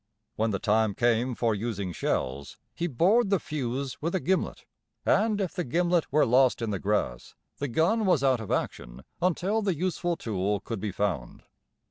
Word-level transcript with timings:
When 0.35 0.49
the 0.49 0.57
time 0.57 0.95
came 0.95 1.35
for 1.35 1.53
using 1.53 1.91
shells 1.91 2.57
he 2.73 2.87
bored 2.87 3.29
the 3.29 3.39
fuse 3.39 4.01
with 4.01 4.15
a 4.15 4.19
gimlet; 4.19 4.65
and 5.05 5.39
if 5.39 5.53
the 5.53 5.63
gimlet 5.63 6.11
were 6.11 6.25
lost 6.25 6.59
in 6.59 6.71
the 6.71 6.79
grass, 6.79 7.35
the 7.59 7.67
gun 7.67 8.07
was 8.07 8.23
out 8.23 8.39
of 8.39 8.49
action 8.49 9.03
until 9.21 9.61
the 9.61 9.75
useful 9.77 10.17
tool 10.17 10.59
could 10.59 10.79
be 10.79 10.91
found. 10.91 11.43